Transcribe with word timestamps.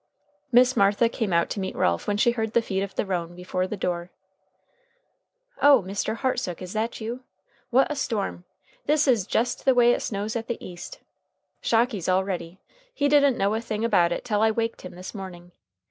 Miss 0.51 0.75
Martha 0.75 1.07
came 1.07 1.31
out 1.31 1.47
to 1.51 1.59
meet 1.59 1.75
Ralph 1.75 2.07
when 2.07 2.17
she 2.17 2.31
heard 2.31 2.53
the 2.53 2.61
feet 2.63 2.81
of 2.81 2.95
the 2.95 3.05
roan 3.05 3.35
before 3.35 3.67
the 3.67 3.77
door. 3.77 4.09
"O 5.61 5.83
Mr. 5.85 6.15
Hartsook! 6.15 6.59
is 6.59 6.73
that 6.73 6.99
you? 6.99 7.21
What 7.69 7.85
a 7.91 7.95
storm. 7.95 8.43
This 8.87 9.07
is 9.07 9.27
jest 9.27 9.63
the 9.63 9.75
way 9.75 9.91
it 9.91 10.01
snows 10.01 10.35
at 10.35 10.47
the 10.47 10.57
East. 10.59 11.01
Shocky's 11.61 12.09
all 12.09 12.23
ready. 12.23 12.59
He 12.91 13.07
didn't 13.09 13.37
know 13.37 13.53
a 13.53 13.61
thing 13.61 13.85
about 13.85 14.11
it 14.11 14.25
tell 14.25 14.41
I 14.41 14.49
waked 14.49 14.81
him 14.81 14.95
this 14.95 15.13
morning. 15.13 15.51